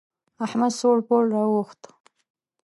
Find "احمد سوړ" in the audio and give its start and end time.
0.45-0.97